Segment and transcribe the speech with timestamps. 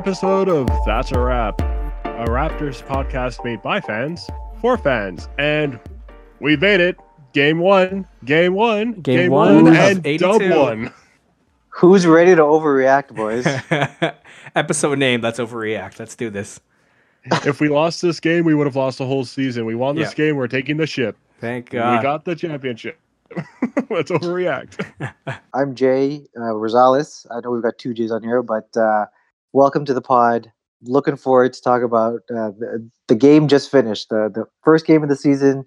[0.00, 4.30] another episode of That's a Wrap, a Raptors podcast made by fans
[4.62, 5.28] for fans.
[5.38, 5.78] And
[6.40, 6.96] we made it.
[7.34, 10.38] Game one, game one, Game one of and 82.
[10.38, 10.92] dub one.
[11.68, 13.46] Who's ready to overreact, boys?
[14.56, 15.20] Episode name.
[15.20, 15.98] Let's overreact.
[15.98, 16.60] Let's do this.
[17.44, 19.66] if we lost this game, we would have lost the whole season.
[19.66, 20.26] We won this Yeah.
[20.28, 20.36] game.
[20.36, 21.16] We're taking the ship.
[21.40, 21.98] Thank God.
[21.98, 22.98] we got the championship.
[23.90, 24.84] Let's overreact.
[25.54, 27.26] I'm Jay uh, Rosales.
[27.30, 29.04] I know we've got two J's on here, but uh,
[29.52, 30.52] welcome to the pod.
[30.82, 35.02] Looking forward to talk about uh, the, the game just finished, the the first game
[35.02, 35.66] of the season.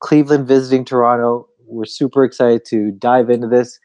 [0.00, 1.48] Cleveland visiting Toronto.
[1.66, 3.78] We're super excited to dive into this.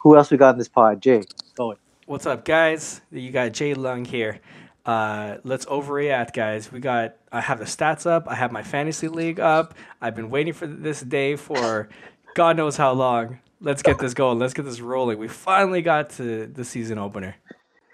[0.00, 1.02] Who else we got in this pod?
[1.02, 1.22] Jay.
[1.54, 1.76] Go.
[2.06, 3.00] What's up, guys?
[3.10, 4.40] You got Jay Lung here.
[4.84, 6.70] Uh, let's overreact, guys.
[6.70, 7.16] We got.
[7.32, 8.28] I have the stats up.
[8.28, 9.74] I have my fantasy league up.
[10.00, 11.88] I've been waiting for this day for
[12.34, 13.38] God knows how long.
[13.60, 14.38] Let's get this going.
[14.38, 15.18] Let's get this rolling.
[15.18, 17.36] We finally got to the season opener.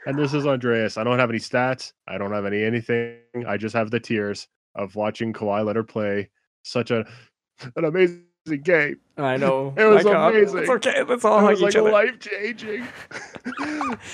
[0.06, 0.96] And this is Andreas.
[0.96, 1.92] I don't have any stats.
[2.08, 3.18] I don't have any anything.
[3.46, 6.30] I just have the tears of watching Kawhi Leonard play
[6.62, 7.04] such a
[7.76, 8.24] an amazing
[8.62, 8.98] game.
[9.18, 9.74] I know.
[9.78, 10.34] It was my God.
[10.34, 10.58] Uh, amazing.
[10.60, 11.02] It's okay.
[11.02, 11.92] Let's all it hug was like other.
[11.92, 12.86] life changing.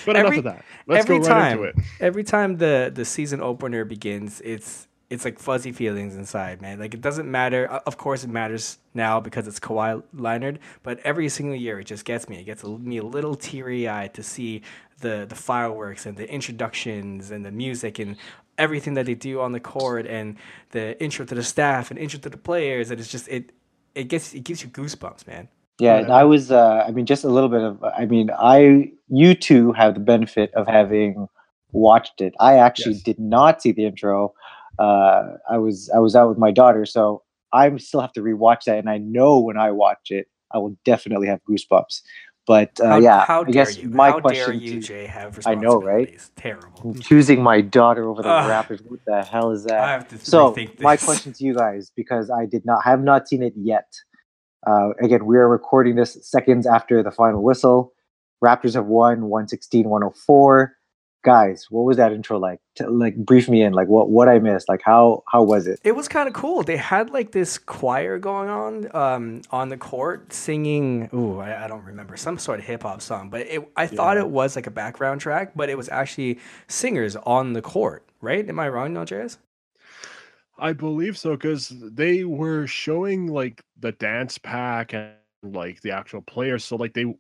[0.05, 0.65] but Every- enough of that.
[0.89, 1.53] Let's every go right time.
[1.59, 1.77] into it.
[2.01, 6.81] every time the the season opener begins, it's it's like fuzzy feelings inside, man.
[6.81, 7.71] Like it doesn't matter.
[7.71, 10.59] Uh, of course, it matters now because it's Kawhi Leonard.
[10.83, 12.41] But every single year, it just gets me.
[12.41, 14.63] It gets me a little teary eyed to see
[15.01, 18.17] the the fireworks and the introductions and the music and
[18.59, 20.37] everything that they do on the court and
[20.71, 22.91] the intro to the staff and intro to the players.
[22.91, 23.53] And it's just it
[23.95, 25.49] it gets it gives you goosebumps, man.
[25.79, 26.15] Yeah, Yeah.
[26.15, 26.51] I was.
[26.51, 27.83] Uh, I mean, just a little bit of.
[27.85, 28.93] I mean, I.
[29.09, 31.29] You two have the benefit of having
[31.73, 32.35] watched it.
[32.41, 33.03] I actually Yes.
[33.03, 34.33] did not see the intro.
[34.79, 35.91] Uh, I was.
[35.95, 38.79] I was out with my daughter, so I still have to rewatch that.
[38.79, 42.01] And I know when I watch it, I will definitely have goosebumps.
[42.47, 43.89] But uh, How, yeah, how I dare guess you?
[43.89, 46.17] my how question dare you, to Jay, have I know, right?
[46.37, 46.95] Terrible.
[46.95, 48.51] choosing my daughter over the Ugh.
[48.69, 48.81] Raptors.
[48.89, 49.81] What the hell is that?
[49.81, 53.27] I have to So my question to you guys, because I did not have not
[53.29, 53.93] seen it yet.
[54.67, 57.93] Uh, again, we are recording this seconds after the final whistle.
[58.45, 60.69] Raptors have won 116-104.
[61.27, 62.61] Guys, what was that intro like?
[62.77, 63.73] T- like brief me in.
[63.73, 64.69] Like what what I missed.
[64.69, 65.81] Like how how was it?
[65.83, 66.63] It was kind of cool.
[66.63, 71.11] They had like this choir going on um, on the court singing.
[71.13, 74.17] Ooh, I, I don't remember some sort of hip hop song, but it, I thought
[74.19, 76.39] it was like a background track, but it was actually
[76.69, 78.05] singers on the court.
[78.21, 78.49] Right?
[78.49, 79.39] Am I wrong, Andreas?
[80.59, 85.11] I believe so because they were showing like the dance pack and
[85.43, 86.65] like the actual players.
[86.65, 87.13] So like they,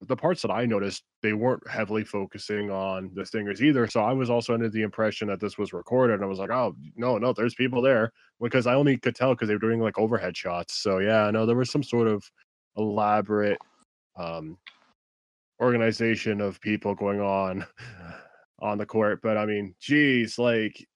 [0.00, 3.88] the parts that I noticed, they weren't heavily focusing on the singers either.
[3.88, 6.14] So I was also under the impression that this was recorded.
[6.14, 9.34] And I was like, oh no, no, there's people there because I only could tell
[9.34, 10.74] because they were doing like overhead shots.
[10.74, 12.22] So yeah, no, there was some sort of
[12.76, 13.58] elaborate
[14.16, 14.56] um
[15.60, 17.66] organization of people going on
[18.60, 19.20] on the court.
[19.20, 20.86] But I mean, geez, like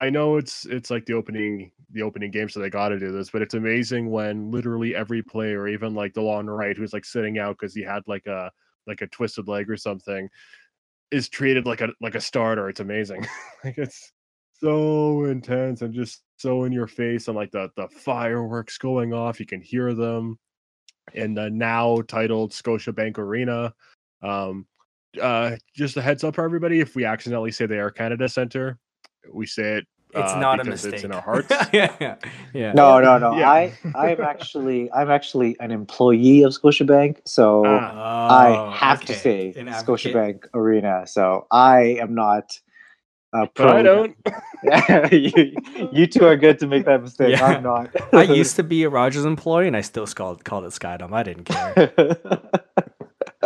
[0.00, 3.10] I know it's it's like the opening the opening game, so they got to do
[3.10, 3.30] this.
[3.30, 7.58] But it's amazing when literally every player, even like DeLon Wright, who's like sitting out
[7.58, 8.50] because he had like a
[8.86, 10.28] like a twisted leg or something,
[11.10, 12.68] is treated like a like a starter.
[12.68, 13.26] It's amazing.
[13.64, 14.12] like it's
[14.60, 19.40] so intense and just so in your face, and like the the fireworks going off,
[19.40, 20.38] you can hear them
[21.14, 23.74] in the now titled Scotiabank Arena.
[24.22, 24.66] Um,
[25.20, 28.78] uh, just a heads up for everybody: if we accidentally say the Air Canada Center,
[29.32, 29.86] we say it.
[30.14, 30.94] It's uh, not a mistake.
[30.94, 31.50] It's in our hearts.
[31.72, 32.16] yeah, yeah,
[32.54, 32.72] yeah.
[32.72, 33.36] No, no, no.
[33.38, 33.50] Yeah.
[33.50, 38.26] I I'm actually I'm actually an employee of Scotiabank, so Ah.
[38.28, 40.14] I Oh, have to say An advocate.
[40.14, 41.06] Scotiabank Arena.
[41.06, 42.58] So I am not.
[43.34, 44.16] Uh, but I pro- don't.
[45.12, 45.54] you,
[45.92, 47.36] you two are good to make that mistake.
[47.38, 47.44] Yeah.
[47.44, 47.90] I'm not.
[48.14, 51.12] I used to be a Rogers employee, and I still called called it Skydome.
[51.12, 51.92] I didn't care.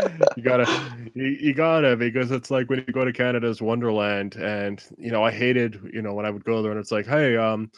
[0.37, 4.83] you gotta you, you gotta because it's like when you go to canada's wonderland and
[4.99, 7.37] you know i hated you know when i would go there and it's like hey
[7.37, 7.71] um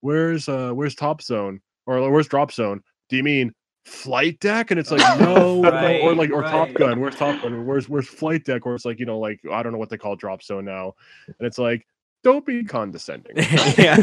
[0.00, 2.82] where's uh where's top zone or where's drop zone?
[3.08, 3.52] Do you mean
[3.84, 4.70] flight deck?
[4.70, 7.66] And it's like no, no, or like or top gun where's top gun?
[7.66, 8.66] Where's where's flight deck?
[8.66, 10.94] Or it's like you know like i don't know what they call drop zone now.
[11.26, 11.86] And it's like
[12.24, 13.36] don't be condescending
[13.78, 13.96] yeah,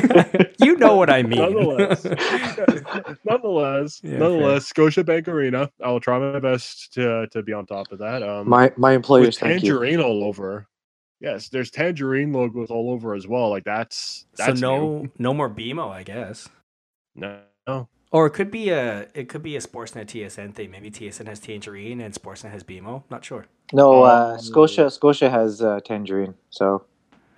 [0.59, 1.39] you know what I mean.
[1.41, 2.05] Nonetheless,
[3.25, 5.69] nonetheless, Yeah, nonetheless, Scotiabank Arena.
[5.83, 8.23] I will try my best to to be on top of that.
[8.23, 9.71] Um, my my with employers, thank you.
[9.73, 10.67] tangerine all over.
[11.19, 13.49] Yes, there's tangerine logos all over as well.
[13.49, 15.11] Like that's so no, new.
[15.19, 16.47] no more BMO, I guess.
[17.15, 17.89] no, no.
[18.13, 20.69] Or it could be a it could be a Sportsnet TSN thing.
[20.71, 23.03] Maybe TSN has Tangerine and Sportsnet has BMO.
[23.09, 23.45] Not sure.
[23.73, 24.41] No, uh, Oh.
[24.41, 26.83] Scotia Scotia has uh, tangerine, so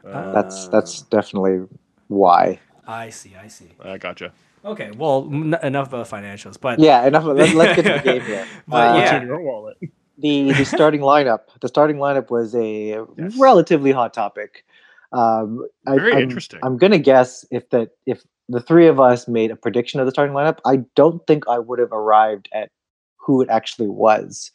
[0.06, 0.70] Uh, that's Ah.
[0.72, 1.66] that's definitely
[2.08, 2.60] why.
[2.88, 3.34] I see.
[3.36, 3.70] I see.
[3.82, 4.34] I gotcha.
[4.66, 4.92] Okay.
[4.98, 7.26] Well, n- enough about financials, but Yeah, enough.
[7.26, 8.46] Of, let, let's get to the game here.
[8.68, 9.22] But Uh, What's yeah.
[9.22, 9.78] in your wallet?
[10.18, 11.42] the the starting lineup.
[11.62, 13.38] The starting lineup was a Yes.
[13.38, 14.66] relatively hot topic.
[15.12, 16.60] Um, I, Very I'm, interesting.
[16.64, 20.12] I'm gonna guess if that if the three of us made a prediction of the
[20.12, 22.70] starting lineup, I don't think I would have arrived at
[23.18, 24.52] who it actually was.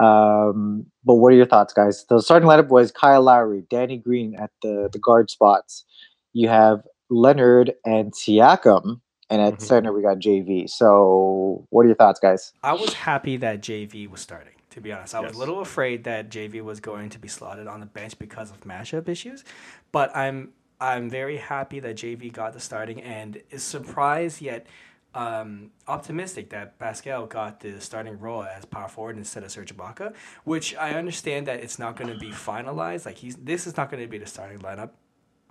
[0.00, 2.04] Um, but what are your thoughts, guys?
[2.08, 5.84] The starting lineup was Kyle Lowry, Danny Green at the the guard spots.
[6.32, 9.00] You have Leonard and Siakam,
[9.30, 9.62] and at Mhm.
[9.62, 10.66] center we got JV.
[10.66, 12.52] So, what are your thoughts, guys?
[12.62, 14.52] I was happy that JV was starting.
[14.70, 17.68] To be honest, I was a little afraid that JV was going to be slotted
[17.68, 19.44] on the bench because of matchup issues,
[19.92, 24.66] but I'm I'm very happy that JV got the starting and is surprised yet
[25.14, 30.14] um, optimistic that Pascal got the starting role as power forward instead of Serge Ibaka,
[30.44, 33.06] which I understand that it's not going to be finalized.
[33.06, 34.90] Like he's this is not going to be the starting lineup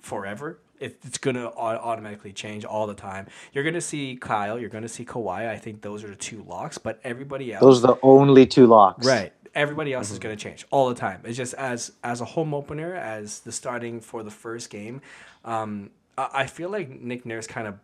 [0.02, 0.60] forever.
[0.80, 3.28] It, it's going to automatically change all the time.
[3.54, 4.60] You're going to see Kyle.
[4.60, 5.48] You're going to see Kawhi.
[5.48, 6.78] I think those are the two locks.
[6.78, 9.06] But everybody else, Those are the only two locks.
[9.08, 9.32] right?
[9.56, 11.22] Everybody else is going to change all the time.
[11.24, 15.00] It's just as as a home opener, as the starting for the first game.
[15.46, 17.76] Um, I, I feel like Nick Nurse kind of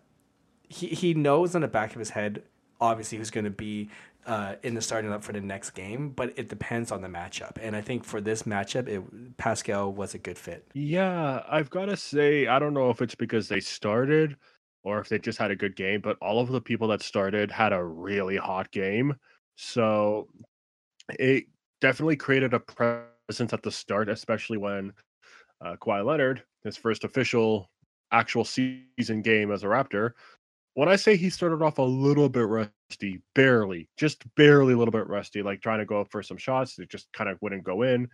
[0.69, 2.43] he he knows in the back of his head,
[2.79, 3.89] obviously, who's going to be.
[4.25, 7.57] Uh, in the starting up for the next game, but it depends on the matchup.
[7.59, 10.67] And I think for this matchup, it, Pascal was a good fit.
[10.75, 14.35] Yeah, I've got to say, I don't know if it's because they started
[14.83, 17.49] or if they just had a good game, but all of the people that started
[17.49, 19.15] had a really hot game.
[19.55, 20.27] So
[21.17, 21.45] it
[21.81, 24.93] definitely created a presence at the start, especially when
[25.65, 27.71] uh, Kawhi Leonard, his first official
[28.11, 30.11] actual season game as a Raptor,
[30.75, 34.91] when I say he started off a little bit rusty, barely, just barely a little
[34.91, 37.63] bit rusty, like trying to go up for some shots that just kind of wouldn't
[37.63, 38.07] go in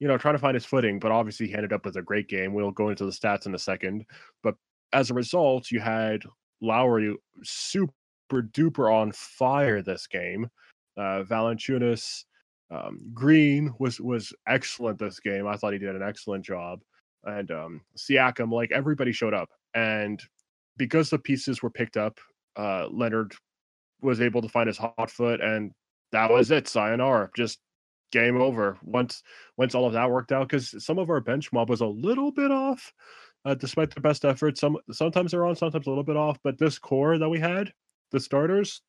[0.00, 2.28] you know, trying to find his footing, but obviously he ended up with a great
[2.28, 2.52] game.
[2.52, 4.04] We'll go into the stats in a second.
[4.42, 4.54] But
[4.92, 6.22] as a result, you had
[6.60, 7.92] Lowry super
[8.32, 10.48] duper on fire this game.
[10.96, 12.24] Uh Valanciunas,
[12.70, 15.46] um, Green was was excellent this game.
[15.46, 16.80] I thought he did an excellent job.
[17.24, 19.48] And um Siakam, like everybody showed up.
[19.74, 20.22] And
[20.76, 22.18] because the pieces were picked up,
[22.56, 23.34] uh Leonard
[24.00, 25.72] was able to find his hot foot and
[26.12, 26.68] that was it.
[26.68, 27.30] Sayonara.
[27.36, 27.58] Just
[28.12, 29.24] game over once
[29.56, 32.30] once all of that worked out because some of our bench mob was a little
[32.30, 32.92] bit off
[33.44, 36.56] uh, despite the best effort some sometimes they're on sometimes a little bit off but
[36.56, 37.72] this core that we had
[38.12, 38.82] the starters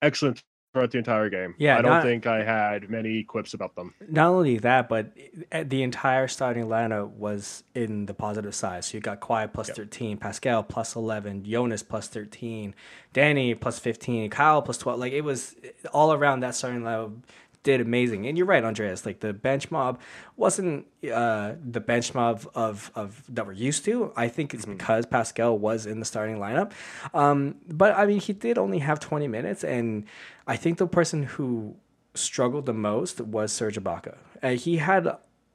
[0.00, 3.74] excellent throughout the entire game Yeah, i don't not- think i had many quips about
[3.76, 5.12] them Not only that, but
[5.52, 8.84] uh, the entire starting lineup was in the positive side.
[8.84, 9.76] So you got Kawhi plus Yep.
[9.76, 12.74] 13, Pascal plus 11, Jonas plus 13,
[13.12, 14.98] Danny plus 15, Kyle plus 12.
[14.98, 15.54] Like it was
[15.92, 17.14] all around that starting lineup
[17.62, 18.26] did amazing.
[18.26, 19.06] And you're right, Andreas.
[19.06, 20.00] Like the bench mob
[20.36, 24.12] wasn't uh, the bench mob of, of that we're used to.
[24.16, 26.72] I think it's because Pascal was in the starting lineup.
[27.14, 30.04] Um, but I mean, he did only have 20 minutes, and
[30.46, 31.76] I think the person who
[32.14, 34.16] struggled the most was Serge Ibaka.
[34.42, 35.08] Uh, he had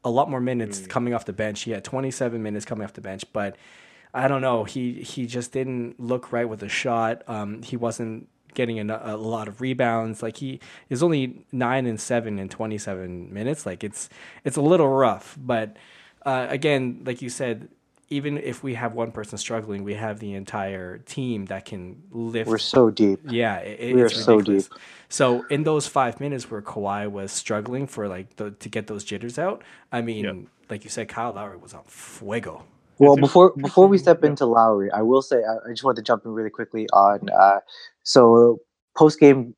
[0.03, 1.63] a lot more minutes coming off the bench.
[1.63, 3.57] He had 27 minutes coming off the bench, but
[4.13, 4.63] I don't know.
[4.63, 7.23] He he just didn't look right with the shot.
[7.27, 10.23] Um, he wasn't getting a, a lot of rebounds.
[10.23, 10.59] Like he
[10.89, 13.65] is only nine and seven in 27 minutes.
[13.65, 14.09] Like it's
[14.45, 15.37] it's a little rough.
[15.39, 15.77] But
[16.25, 17.69] uh, again, like you said.
[18.09, 22.49] Even if we have one person struggling, we have the entire team that can lift
[22.49, 23.19] We're so deep.
[23.25, 24.63] yeah, it, We are it's so deep.
[25.09, 29.03] So in those five minutes where Kawhi was struggling for like the, to get those
[29.03, 30.37] jitters out, I mean, Yep.
[30.69, 32.63] like you said, Kyle Lowry was on fuego.
[32.99, 36.03] Well, before before we step into Lowry, I will say I, I just want to
[36.03, 37.59] jump in really quickly on uh,
[38.03, 38.59] so
[38.97, 39.55] post game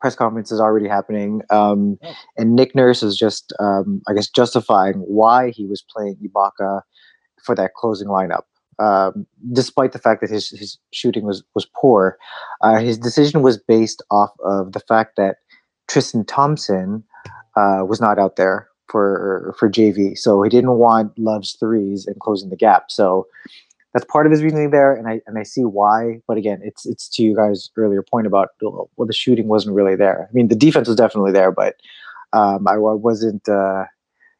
[0.00, 2.14] press conference is already happening, um, Oh.
[2.36, 6.82] and Nick Nurse is just um, I guess justifying why he was playing Ibaka
[7.42, 8.42] for that closing lineup.
[8.78, 12.18] Um, despite the fact that his, his shooting was was poor,
[12.60, 15.36] uh, his decision was based off of the fact that
[15.88, 17.04] Tristan Thompson
[17.56, 22.18] uh, was not out there for for JV, so he didn't want Love's threes and
[22.20, 22.90] closing the gap.
[22.90, 23.26] So
[23.94, 26.20] that's part of his reasoning there, and I and I see why.
[26.26, 29.94] But again, it's it's to you guys' earlier point about well, the shooting wasn't really
[29.94, 30.28] there.
[30.28, 31.76] I mean, the defense was definitely there, but
[32.32, 33.48] um, I, I wasn't.
[33.48, 33.84] Uh,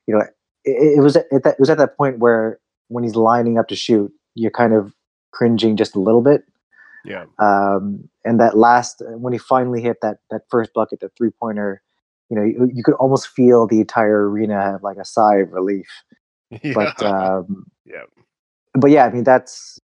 [0.06, 0.20] you know,
[0.64, 2.58] it, it was at that it was at that point where
[2.88, 4.92] when he's lining up to shoot, you're kind of
[5.30, 6.44] cringing just a little bit.
[7.04, 11.30] yeah Um, and that last when he finally hit that that first bucket, the three
[11.30, 11.80] pointer,
[12.30, 15.52] you know, you, you could almost feel the entire arena have like a sigh of
[15.52, 15.86] relief.
[16.74, 18.02] But um, Yeah.
[18.74, 19.78] but yeah, I mean that's.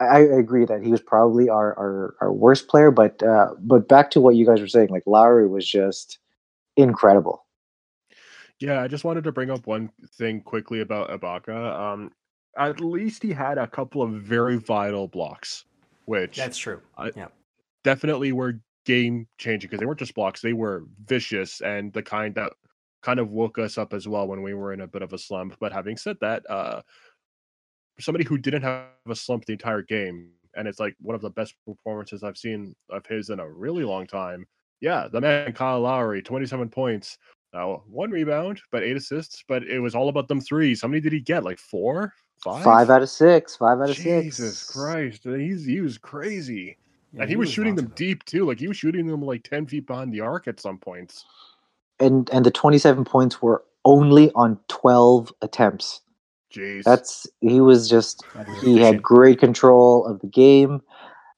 [0.00, 3.86] I, I agree that he was probably our, our, our worst player, but uh, but
[3.86, 6.18] back to what you guys were saying, like Lowry was just
[6.76, 7.44] incredible.
[8.58, 11.78] Yeah, I just wanted to bring up one thing quickly about Ibaka.
[11.78, 12.12] Um,
[12.58, 15.64] at least he had a couple of very vital blocks,
[16.06, 16.80] which That's true.
[16.96, 17.28] I- yeah.
[17.84, 22.34] definitely were game changing because they weren't just blocks; they were vicious and the kind
[22.34, 22.52] that
[23.02, 25.18] kind of woke us up as well when we were in a bit of a
[25.18, 25.56] slump.
[25.60, 26.82] But having said that, uh,
[27.98, 31.30] somebody who didn't have a slump the entire game, and it's like one of the
[31.30, 34.46] best performances I've seen of his in a really long time.
[34.80, 37.18] Yeah, the man Kyle Lowry, 27 points,
[37.54, 39.44] uh, one rebound, but eight assists.
[39.46, 40.82] But it was all about them threes.
[40.82, 41.44] How many did he get?
[41.44, 43.56] Like four, five, five out of six.
[43.56, 44.36] Five out of Jesus six.
[44.36, 46.76] Jesus Christ, he's he was crazy,
[47.12, 48.46] Yeah, and he, was, shooting them deep too.
[48.46, 51.24] Like he was shooting them like 10 feet behind the arc at some points.
[51.98, 56.00] And and the twenty seven points were only on twelve attempts.
[56.50, 58.24] Jeez, That's he was just
[58.62, 60.80] he had great control of the game.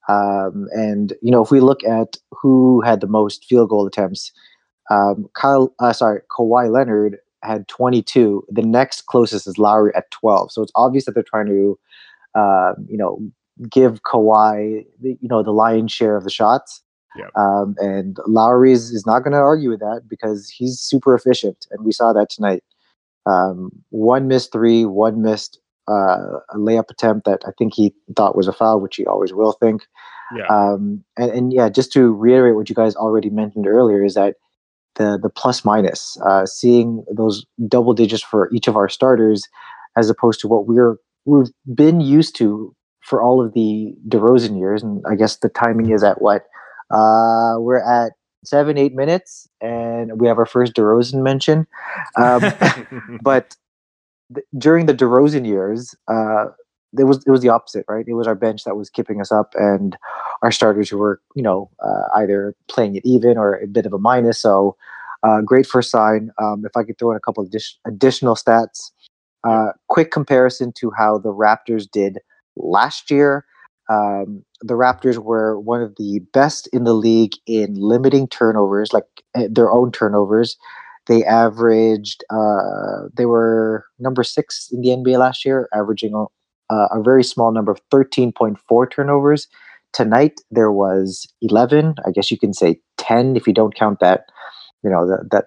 [0.08, 4.30] Um, and you know, if we look at who had the most field goal attempts,
[4.90, 8.44] um, Kyle, uh, sorry, Kawhi Leonard had 22.
[8.48, 10.52] The next closest is Lowry at 12.
[10.52, 11.78] So it's obvious that they're trying to,
[12.34, 13.20] uh, you know,
[13.70, 16.82] give Kawhi, you know, the lion's share of the shots.
[17.16, 17.28] Yeah.
[17.36, 21.66] Um, and Lowry is, is not going to argue with that because he's super efficient,
[21.70, 22.64] and we saw that tonight.
[23.26, 28.36] Um, one missed three, one missed uh, a layup attempt that I think he thought
[28.36, 29.84] was a foul, which he always will think.
[30.34, 34.14] yeah, Um, and, and yeah, just to reiterate what you guys already mentioned earlier is
[34.14, 34.36] that
[34.94, 39.48] the the plus minus, uh, seeing those double digits for each of our starters,
[39.96, 44.82] as opposed to what we're we've been used to for all of the DeRozan years,
[44.82, 46.46] and I guess the timing is at what
[46.90, 48.12] uh, we're at
[48.44, 51.66] seven eight minutes, and we have our first DeRozan mention.
[52.16, 52.42] Um,
[53.22, 53.56] but
[54.34, 56.46] th- during the DeRozan years, uh,
[56.98, 58.06] it was it was the opposite, right?
[58.06, 59.96] It was our bench that was keeping us up, and
[60.42, 63.92] our starters who were, you know, uh, either playing it even or a bit of
[63.92, 64.40] a minus.
[64.40, 64.76] So,
[65.22, 66.30] uh, great first sign.
[66.40, 68.90] Um, if I could throw in a couple of addi- additional stats,
[69.44, 72.18] uh, quick comparison to how the Raptors did
[72.56, 73.44] last year.
[73.90, 79.04] Um, the Raptors were one of the best in the league in limiting turnovers, like
[79.34, 80.56] eh, their own turnovers.
[81.08, 87.02] They averaged, uh, they were number six in the NBA last year, averaging uh, a
[87.02, 89.48] very small number of 13.4 turnovers.
[89.92, 91.96] Tonight there was 11.
[92.06, 94.26] I guess you can say 10 if you don't count that,
[94.84, 95.44] you know, that, that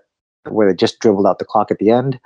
[0.50, 2.20] where they just dribbled out the clock at the end.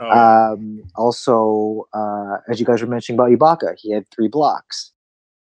[0.00, 0.52] Oh.
[0.52, 4.92] Um, also, uh, as you guys were mentioning about Ibaka, he had three blocks.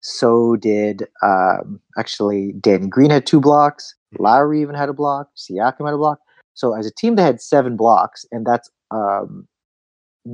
[0.02, 3.96] So did um, actually Danny Green had two blocks.
[4.20, 5.30] Lowry even had a block.
[5.36, 6.20] Siakam had a block.
[6.54, 9.48] So as a team, they had seven blocks, and that's um,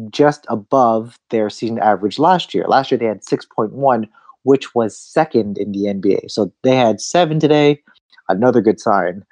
[0.09, 2.65] just above their season average last year.
[2.67, 4.07] Last year they had six point one,
[4.43, 6.31] which was second in the NBA.
[6.31, 7.81] So they had seven today.
[8.29, 9.23] Another good sign.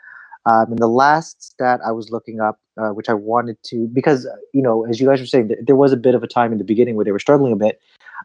[0.45, 4.25] Um, and the last stat I was looking up, uh, which I wanted to, because
[4.25, 6.27] uh, you know, as you guys were saying, th- there was a bit of a
[6.27, 7.79] time in the beginning where they were struggling a bit.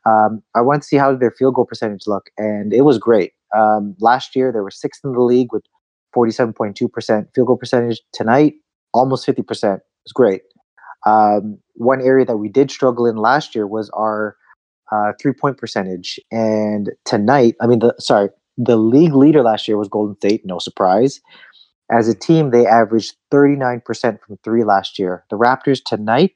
[0.06, 3.32] Um, I wanted to see how their field goal percentage look, and it was great.
[3.54, 5.64] Um, last year they were sixth in the league with
[6.14, 8.00] forty-seven point two percent field goal percentage.
[8.12, 8.54] Tonight,
[8.94, 9.82] almost fifty percent.
[10.04, 10.42] It's great.
[11.04, 14.36] Um, one area that we did struggle in last year was our
[14.90, 19.88] uh, three-point percentage, and tonight, I mean, the sorry, the league leader last year was
[19.88, 20.42] Golden State.
[20.46, 21.20] No surprise.
[21.90, 25.24] As a team, they averaged 39% from three last year.
[25.30, 26.34] The Raptors tonight,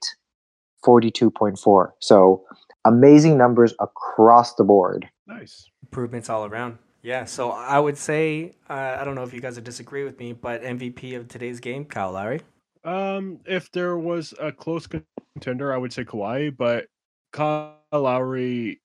[0.85, 1.91] 42.4.
[2.01, 2.45] So
[2.85, 5.09] amazing numbers across the board.
[5.27, 5.69] nice.
[5.83, 6.79] improvements all around.
[7.03, 10.19] Yeah, so I would say uh, I don't know if you guys would disagree with
[10.19, 12.43] me, but MVP of today's game, Kyle Lowry.
[12.85, 16.87] Um, if there was a close contender, I would say Kawhi, but
[17.33, 18.81] Kyle Lowry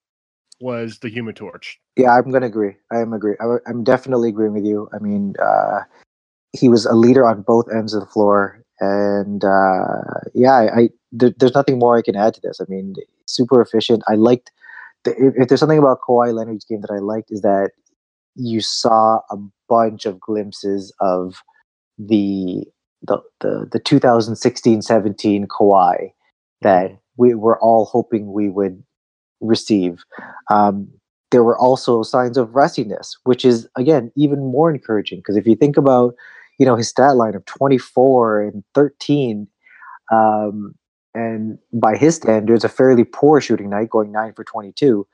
[0.61, 1.79] was the Human Torch.
[1.97, 2.75] Yeah, I'm going to agree.
[2.91, 3.35] I am agree.
[3.39, 4.89] I, am definitely agreeing with you.
[4.93, 5.81] I mean, uh,
[6.57, 10.89] he was a leader on both ends of the floor, and uh, yeah, I, I
[11.11, 12.59] there, there's nothing more I can add to this.
[12.59, 12.95] I mean,
[13.25, 14.03] super efficient.
[14.07, 14.51] I liked.
[15.03, 17.71] The, if, if there's something about Kawhi Leonard's game that I liked is that
[18.35, 19.37] you saw a
[19.69, 21.41] bunch of glimpses of
[21.97, 22.65] the
[23.01, 26.11] the the, the 2016-17 Kawhi
[26.61, 28.83] that we were all hoping we would
[29.41, 30.03] receive.
[30.49, 30.89] Um,
[31.31, 35.55] there were also signs of rustiness, which is again even more encouraging because if you
[35.55, 36.15] think about,
[36.59, 39.47] you know, his stat line of 24 and 13,
[40.11, 40.75] um,
[41.13, 45.07] and by his standards, a fairly poor shooting night, going nine for 22.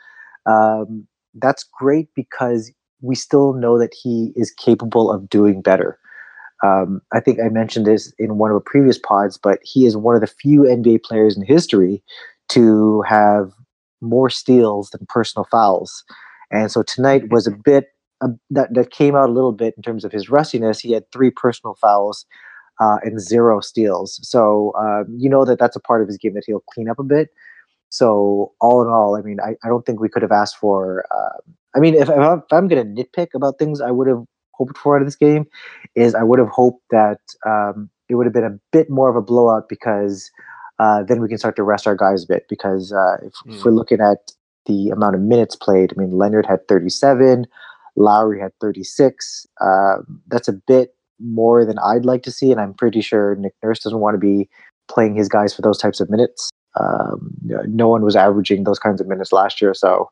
[0.45, 2.71] Um, that's great because
[3.01, 5.99] we still know that he is capable of doing better.
[6.63, 9.97] Um, I think I mentioned this in one of the previous pods, but he is
[9.97, 12.03] one of the few NBA players in history
[12.49, 13.51] to have
[14.01, 16.03] more steals than personal fouls.
[16.51, 17.87] And so tonight was a bit
[18.21, 20.79] uh, that that came out a little bit in terms of his rustiness.
[20.79, 22.25] He had three personal fouls
[22.79, 24.19] uh, and zero steals.
[24.23, 26.99] So um, you know that that's a part of his game that he'll clean up
[26.99, 27.29] a bit.
[27.89, 31.05] So all in all, I mean, I, I don't think we could have asked for.
[31.11, 31.39] Uh,
[31.75, 34.23] I mean, if, if I'm, if I'm going to nitpick about things, I would have
[34.53, 35.45] hoped for out of this game
[35.95, 39.15] is I would have hoped that um, it would have been a bit more of
[39.15, 40.31] a blowout because
[40.79, 42.45] uh, then we can start to rest our guys a bit.
[42.49, 43.57] Because uh, if, mm.
[43.57, 44.31] if, we're looking at
[44.65, 47.45] the amount of minutes played, I mean, Leonard had 37,
[47.95, 49.45] Lowry had 36.
[49.59, 53.53] Uh, that's a bit more than I'd like to see, and I'm pretty sure Nick
[53.63, 54.49] Nurse doesn't want to be
[54.87, 56.49] playing his guys for those types of minutes.
[56.79, 57.35] Um,
[57.67, 60.09] no one was averaging those kinds of minutes last year, so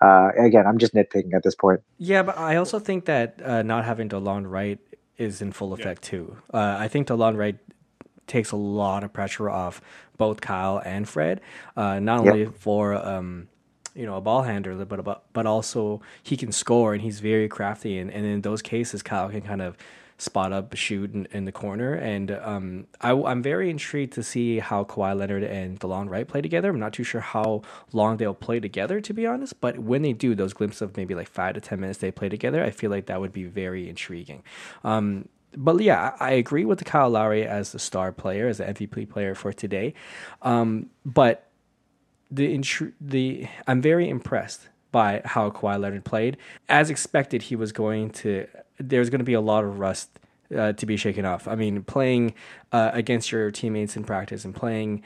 [0.00, 1.80] uh, again, I'm just nitpicking at this point.
[1.98, 4.78] Yeah, but I also think that uh, not having DeLon Wright
[5.16, 6.10] is in full effect yeah.
[6.10, 6.36] too.
[6.52, 7.58] Uh, I think DeLon Wright
[8.26, 9.80] takes a lot of pressure off
[10.16, 11.40] both Kyle and Fred,
[11.76, 12.54] uh, not only yep.
[12.54, 13.48] for um,
[13.98, 17.48] you know a ball handler, but but but also he can score and he's very
[17.48, 17.98] crafty.
[17.98, 19.76] And, and in those cases, Kyle can kind of
[20.18, 21.94] spot up, shoot in, in the corner.
[21.94, 26.40] And um, I, am very intrigued to see how Kawhi Leonard and DeLon Wright play
[26.40, 26.70] together.
[26.70, 27.62] I'm not too sure how
[27.92, 29.60] long they'll play together, to be honest.
[29.60, 32.28] But when they do, those glimpses of maybe like five to 10 minutes they play
[32.28, 34.42] together, I feel like that would be very intriguing.
[34.82, 38.64] Um, but yeah, I agree with the Kyle Lowry as the star player, as the
[38.64, 39.94] MVP player for today.
[40.42, 41.47] Um, but
[42.30, 42.60] the
[43.00, 46.36] the I'm very impressed by how Kawhi Leonard played.
[46.68, 48.46] As expected, he was going to.
[48.78, 50.18] There's going to be a lot of rust
[50.56, 51.48] uh, to be shaken off.
[51.48, 52.34] I mean, playing
[52.72, 55.02] uh, against your teammates in practice and playing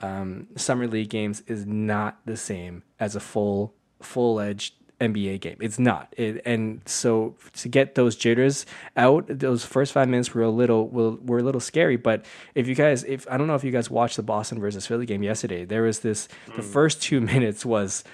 [0.00, 5.56] um, summer league games is not the same as a full full edged NBA game.
[5.60, 6.12] It's not.
[6.16, 8.64] It, and so to get those jitters
[8.96, 11.96] out, those first five minutes were a little were, were a little scary.
[11.96, 14.86] But if you guys, if I don't know if you guys watched the Boston versus
[14.86, 16.28] Philly game yesterday, there was this.
[16.46, 16.56] Mm.
[16.56, 18.04] The first two minutes was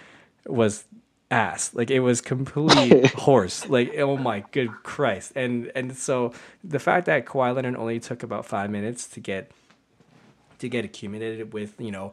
[0.47, 0.85] was
[1.31, 1.75] ass.
[1.75, 3.69] Like it was complete horse.
[3.69, 5.33] Like oh my good Christ.
[5.37, 6.33] And and so
[6.65, 9.51] the fact that Kawhi Leonard only took about five minutes to get
[10.59, 12.13] to get accumulated with you know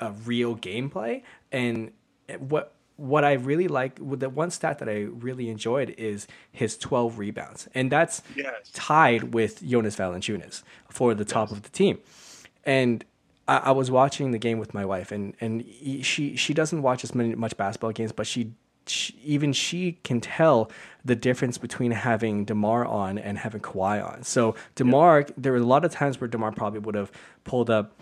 [0.00, 1.92] a real gameplay and
[2.38, 7.18] what what I really like, the one stat that I really enjoyed is his 12
[7.18, 8.70] rebounds, and that's yes.
[8.72, 11.58] tied with Jonas Valanciunas for the top yes.
[11.58, 11.98] of the team.
[12.62, 13.04] And
[13.48, 15.64] I, I, was watching the game with my wife, and and
[16.02, 18.52] she she doesn't watch as many much basketball games, but she,
[18.86, 20.70] she even she can tell
[21.04, 24.22] the difference between having Demar on and having Kawhi on.
[24.22, 27.10] So Demar, there were a lot of times where Demar probably would have
[27.42, 27.94] pulled up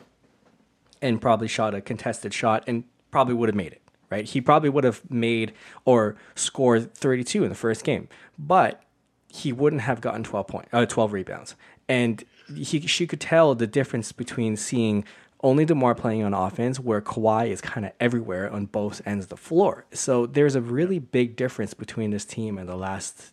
[1.00, 4.24] and probably shot a contested shot and probably would have made it right?
[4.24, 5.52] He probably would have made
[5.84, 8.82] or scored 32 in the first game, but
[9.28, 11.54] he wouldn't have gotten 12 point, uh, 12 rebounds.
[11.88, 15.04] And he, she could tell the difference between seeing
[15.42, 19.30] only DeMar playing on offense, where Kawhi is kind of everywhere on both ends of
[19.30, 19.86] the floor.
[19.92, 23.32] So there's a really big difference between this team and the last,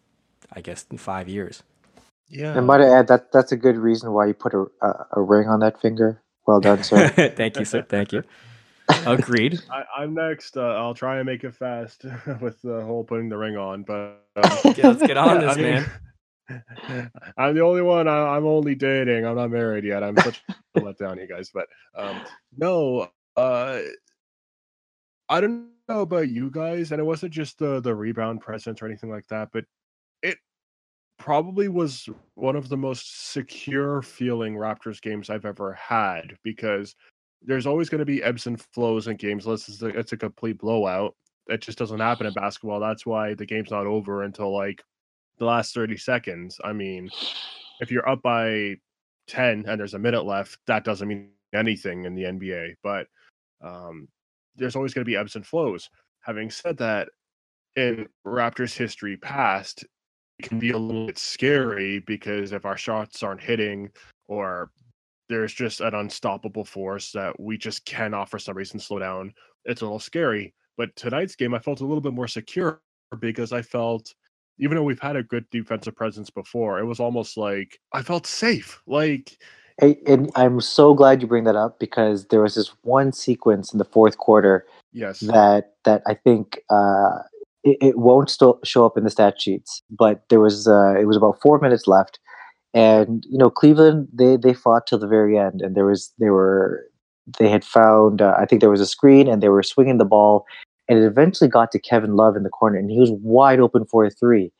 [0.53, 1.63] I guess, five years.
[2.29, 2.57] Yeah.
[2.57, 5.21] And might I add that that's a good reason why you put a, a, a
[5.21, 6.21] ring on that finger.
[6.45, 7.09] Well done, sir.
[7.35, 7.85] Thank you, sir.
[7.87, 8.23] Thank you.
[8.89, 9.60] Agreed.
[9.71, 10.58] I, am next.
[10.58, 12.06] Uh, I'll try and make it fast
[12.41, 15.86] with the whole putting the ring on, but um, let's get on this, I mean,
[16.50, 17.12] man.
[17.38, 18.08] I'm the only one.
[18.08, 19.26] I, am only dating.
[19.26, 20.04] I'm not married yet.
[20.04, 20.41] I'm such
[20.76, 21.50] a letdown, you guys.
[21.54, 22.21] But um,
[22.58, 23.80] no, uh,
[25.28, 28.86] I don't know about you guys, and it wasn't just the the rebound presence or
[28.86, 29.65] anything like that, but
[30.21, 30.38] it
[31.19, 36.95] probably was one of the most secure feeling Raptors games I've ever had because
[37.47, 40.17] there's always going to be ebbs and flows in games unless it's a, it's a
[40.17, 41.15] complete blowout.
[41.47, 42.81] That just doesn't happen in basketball.
[42.81, 44.83] That's why the game's not over until like
[45.39, 46.60] the last 30 seconds.
[46.63, 47.10] I mean,
[47.79, 48.75] if you're up by
[49.27, 52.75] 10 and there's a minute left, that doesn't mean anything in the NBA.
[52.83, 53.07] But
[53.63, 54.10] um,
[54.57, 55.89] there's always going to be ebbs and flows.
[56.21, 57.07] Having said that,
[57.77, 59.86] in Raptors history past,
[60.39, 63.89] it can be a little bit scary because if our shots aren't hitting
[64.27, 64.71] or
[65.29, 69.33] there's just an unstoppable force that we just cannot for some reason slow down.
[69.65, 70.53] It's a little scary.
[70.77, 72.81] But tonight's game, I felt a little bit more secure
[73.19, 74.13] because I felt,
[74.59, 78.27] even though we've had a good defensive presence before, it was almost like I felt
[78.27, 78.81] safe.
[78.85, 79.37] Like,
[79.79, 83.73] hey, and I'm so glad you bring that up because there was this one sequence
[83.73, 84.65] in the fourth quarter.
[84.93, 85.19] Yes.
[85.21, 87.19] That that I think uh,
[87.63, 91.05] it, it won't still show up in the stat sheets, but there was uh, it
[91.05, 92.19] was about four minutes left
[92.73, 96.30] and you know Cleveland they they fought till the very end, and there was they
[96.30, 96.86] were
[97.39, 100.06] they had found uh, I think there was a screen, and they were swinging the
[100.06, 100.45] ball,
[100.88, 103.86] and it eventually got to Kevin Love in the corner, and he was wide open
[103.86, 104.51] for a three.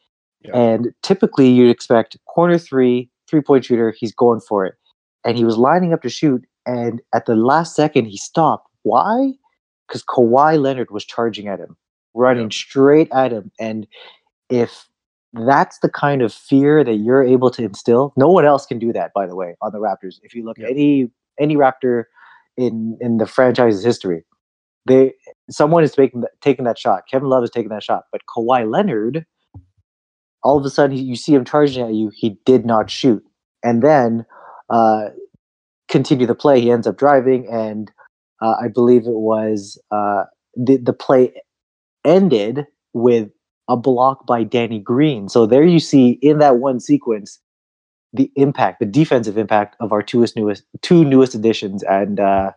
[0.42, 0.56] Yeah.
[0.56, 4.76] And typically you'd expect corner three, three point shooter, he's going for it,
[5.26, 8.68] and he was lining up to shoot, and at the last second he stopped.
[8.84, 9.34] Why?
[9.88, 11.76] Because Kawhi Leonard was charging at him,
[12.14, 12.56] running yeah.
[12.56, 13.88] straight at him, and
[14.50, 14.88] if
[15.34, 18.14] that's the kind of fear that you're able to instill.
[18.18, 20.16] No one else can do that, by the way, on the Raptors.
[20.24, 21.10] If you look at any
[21.40, 22.04] any Raptor
[22.56, 24.26] in in the franchise's history,
[24.86, 25.14] they
[25.50, 27.04] someone is taking taking that shot.
[27.10, 29.26] Kevin Love is taking that shot, but Kawhi Leonard
[30.44, 32.12] all of a sudden, you see him charging at you.
[32.16, 33.24] He did not shoot,
[33.64, 34.26] and then
[34.70, 35.10] uh,
[35.90, 36.62] continue the play.
[36.62, 37.92] He ends up driving, and
[38.42, 40.24] uh, I believe it was uh,
[40.56, 41.34] the the play
[42.06, 43.30] ended with
[43.68, 45.30] a block by Danny Green.
[45.30, 47.40] So there you see in that one sequence
[48.14, 52.52] the impact, the defensive impact of our two newest two newest additions, and uh,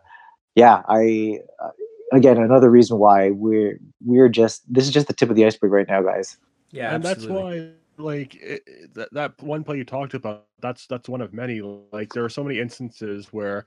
[0.55, 1.69] yeah, I uh,
[2.13, 5.71] again another reason why we're we're just this is just the tip of the iceberg
[5.71, 6.37] right now, guys.
[6.71, 7.35] Yeah, and absolutely.
[7.35, 11.21] that's why like it, it- that, that one play you talked about that's that's one
[11.21, 13.65] of many like there are so many instances where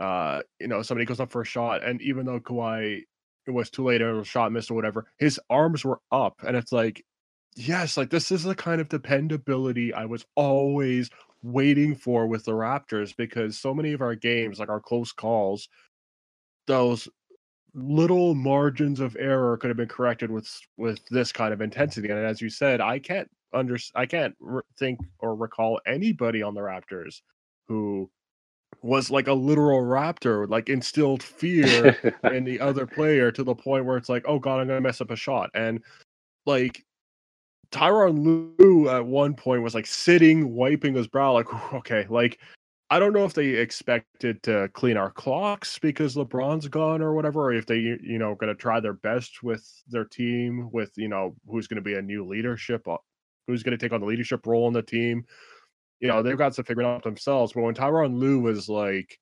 [0.00, 3.02] uh you know somebody goes up for a shot and even though Kawhi
[3.46, 6.72] it was too late or shot missed or whatever his arms were up and it's
[6.72, 7.04] like
[7.56, 11.10] yes like this is the kind of dependability I was always
[11.42, 15.68] waiting for with the Raptors because so many of our games like our close calls
[16.66, 17.08] those
[17.74, 22.08] little margins of error could have been corrected with with this kind of intensity.
[22.08, 26.54] And as you said i can't under i can't r- think or recall anybody on
[26.54, 27.20] the raptors
[27.68, 28.10] who
[28.80, 33.84] was like a literal raptor like instilled fear in the other player to the point
[33.84, 35.82] where it's like oh god i'm gonna mess up a shot and
[36.46, 36.84] like
[37.72, 38.22] Tyronn
[38.58, 42.38] Lue at one point was like sitting, wiping his brow, like, okay, like
[42.90, 47.46] I don't know if they expected to clean our clocks because LeBron's gone or whatever,
[47.46, 50.92] or if they, you you know, going to try their best with their team, with
[50.96, 52.98] you know, who's going to be a new leadership, uh,
[53.46, 55.24] who's going to take on the leadership role in the team.
[56.02, 57.54] You know, they've got to figure it out themselves.
[57.54, 59.18] But when Tyronn Lue was like,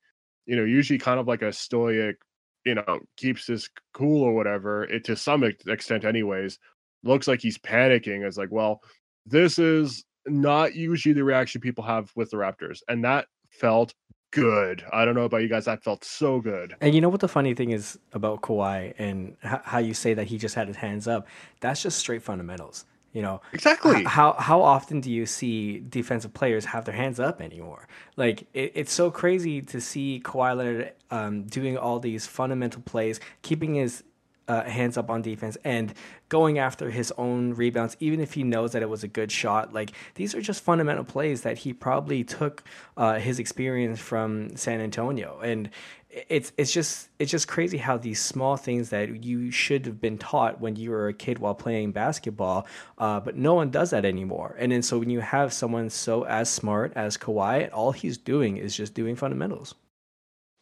[0.46, 2.16] you know, usually kind of like a stoic,
[2.64, 6.58] you know, keeps his cool or whatever, it to some extent, anyways
[7.02, 8.26] looks like he's panicking.
[8.26, 8.80] It's like, well,
[9.26, 13.94] this is not usually the reaction people have with the Raptors, and that felt
[14.32, 14.84] good.
[14.92, 16.74] I don't know about you guys, that felt so good.
[16.80, 20.14] And you know what the funny thing is about Kawhi and h- how you say
[20.14, 21.26] that he just had his hands up?
[21.60, 22.84] That's just straight fundamentals.
[23.12, 24.04] You know, Exactly.
[24.04, 27.88] How how often do you see defensive players have their hands up anymore?
[28.16, 33.18] Like it, it's so crazy to see Kawhi Leonard um, doing all these fundamental plays,
[33.42, 34.04] keeping his
[34.50, 35.94] uh, hands up on defense and
[36.28, 39.72] going after his own rebounds, even if he knows that it was a good shot.
[39.72, 42.64] Like these are just fundamental plays that he probably took
[42.96, 45.70] uh, his experience from San Antonio, and
[46.10, 50.18] it's it's just it's just crazy how these small things that you should have been
[50.18, 52.66] taught when you were a kid while playing basketball,
[52.98, 54.56] uh, but no one does that anymore.
[54.58, 58.56] And then so when you have someone so as smart as Kawhi, all he's doing
[58.56, 59.76] is just doing fundamentals.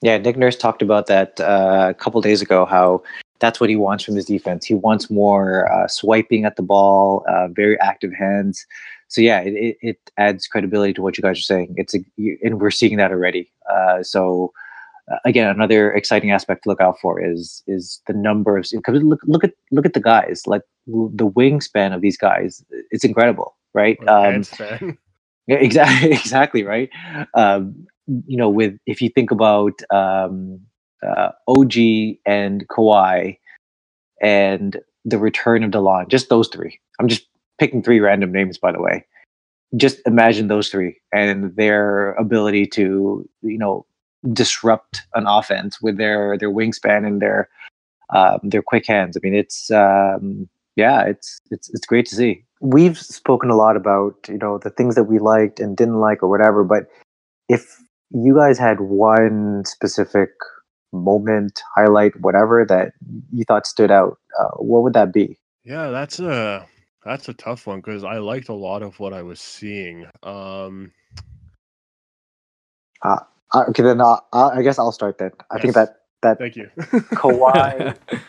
[0.02, 2.66] Yeah, Nick Nurse talked about that uh, a couple days ago.
[2.66, 3.02] How
[3.40, 4.64] that's what he wants from his defense.
[4.64, 8.66] He wants more uh, swiping at the ball, uh, very active hands.
[9.08, 11.74] So yeah, it, it, it adds credibility to what you guys are saying.
[11.76, 12.00] It's a,
[12.42, 13.50] and we're seeing that already.
[13.70, 14.52] Uh, so
[15.10, 19.02] uh, again, another exciting aspect to look out for is is the number of because
[19.02, 22.64] look look at look at the guys like the wingspan of these guys.
[22.90, 23.98] It's incredible, right?
[24.06, 24.44] Um,
[25.46, 26.90] yeah, exactly, exactly right.
[27.34, 27.86] Um,
[28.26, 30.60] you know, with if you think about um,
[31.06, 31.74] uh, OG
[32.26, 33.38] and Kawhi
[34.20, 36.78] and the return of Delon, just those three.
[36.98, 37.26] I'm just
[37.58, 39.04] picking three random names, by the way.
[39.76, 43.84] Just imagine those three and their ability to, you know,
[44.32, 47.48] disrupt an offense with their their wingspan and their
[48.14, 49.16] um, their quick hands.
[49.16, 52.44] I mean, it's um, yeah, it's it's it's great to see.
[52.60, 56.22] We've spoken a lot about you know the things that we liked and didn't like
[56.22, 56.86] or whatever, but
[57.48, 57.78] if
[58.10, 60.30] you guys had one specific
[60.92, 62.92] moment, highlight, whatever that
[63.32, 65.38] you thought stood out, uh, what would that be?
[65.64, 66.66] Yeah, that's a
[67.04, 70.06] that's a tough one because I liked a lot of what I was seeing.
[70.22, 70.92] Um
[73.02, 73.20] Uh,
[73.54, 75.30] okay, then uh, uh, I guess I'll start then.
[75.50, 76.68] I think that that thank you.
[76.76, 77.96] Kawhi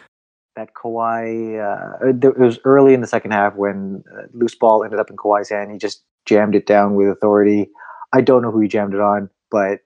[0.59, 1.57] that Kawhi.
[1.57, 5.17] Uh, it was early in the second half when uh, loose ball ended up in
[5.17, 5.71] Kawhi's hand.
[5.71, 7.69] He just jammed it down with authority.
[8.13, 9.79] I don't know who he jammed it on, but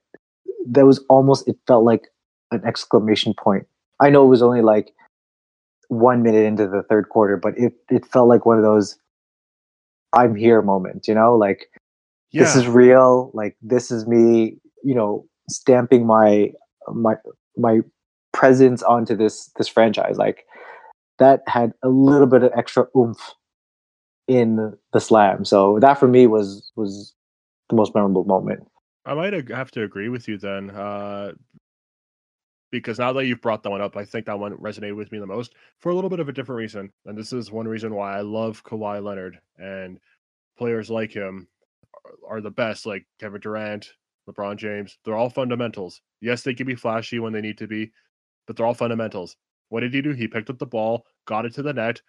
[0.68, 1.48] that was almost.
[1.48, 2.10] It felt like
[2.54, 3.68] an exclamation point.
[4.00, 4.94] I know it was only like
[5.88, 8.98] one minute into the third quarter, but it it felt like one of those
[10.14, 11.08] "I'm here" moments.
[11.08, 11.68] You know, like
[12.32, 12.44] yeah.
[12.44, 13.32] this is real.
[13.34, 14.58] Like this is me.
[14.84, 16.52] You know, stamping my
[16.94, 17.16] my
[17.58, 17.80] my
[18.32, 20.18] presence onto this this franchise.
[20.18, 20.46] Like
[21.20, 23.34] that had a little bit of extra oomph
[24.28, 25.46] in the slam.
[25.46, 27.14] So that for me was was
[27.70, 28.68] the most memorable moment.
[29.06, 31.34] I might have to agree with you then, uh,
[32.74, 35.20] because now that you've brought that one up, I think that one resonated with me
[35.20, 36.92] the most for a little bit of a different reason.
[37.06, 40.00] And this is one reason why I love Kawhi Leonard and
[40.58, 41.48] players like him
[42.28, 43.94] are, the best, like Kevin Durant,
[44.28, 44.98] LeBron James.
[45.06, 46.02] They're all fundamentals.
[46.20, 47.92] Yes, they can be flashy when they need to be,
[48.48, 49.38] but they're all fundamentals.
[49.70, 50.14] What did he do?
[50.14, 52.02] He picked up the ball, got it to the net,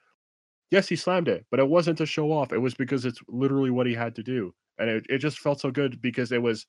[0.70, 2.54] yes, he slammed it, but it wasn't to show off.
[2.54, 4.54] It was because it's literally what he had to do.
[4.78, 6.66] And it, it just felt so good because it was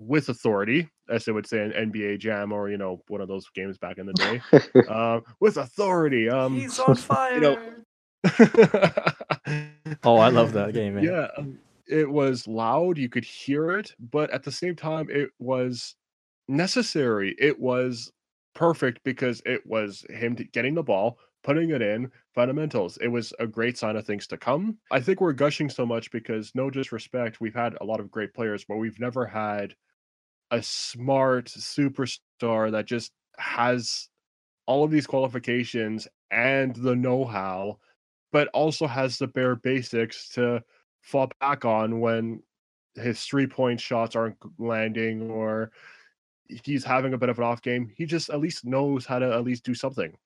[0.00, 3.46] with authority, as they would say in NBA Jam or, you know, one of those
[3.54, 4.40] games back in the day.
[4.88, 6.28] um, with authority.
[6.28, 7.38] Um, He's on fire.
[7.38, 7.58] know,
[10.04, 11.04] oh, I love that game, man.
[11.04, 12.98] Yeah, um, it was loud.
[12.98, 15.94] You could hear it, but at the same time, it was
[16.48, 17.34] necessary.
[17.38, 18.10] It was
[18.54, 22.96] perfect because it was him getting the ball, putting it in, fundamentals.
[22.98, 24.78] It was a great sign of things to come.
[24.90, 28.34] I think we're gushing so much because, no disrespect, we've had a lot of great
[28.34, 29.74] players, but we've never had
[30.50, 34.08] a smart superstar that just has
[34.66, 37.78] all of these qualifications and the know-how
[38.32, 40.62] but also has the bare basics to
[41.02, 42.42] fall back on when
[42.94, 45.70] his three point shots aren't landing or
[46.64, 47.92] he's having a bit of an off game.
[47.96, 50.16] He just at least knows how to at least do something.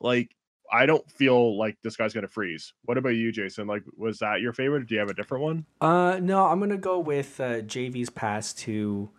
[0.00, 0.30] Like,
[0.72, 2.72] I don't feel like this guy's gonna freeze.
[2.84, 3.66] What about you, Jason?
[3.66, 4.86] Like, was that your favorite?
[4.86, 5.66] Do you have a different one?
[5.80, 9.10] Uh, no, I'm gonna go with uh, JV's pass to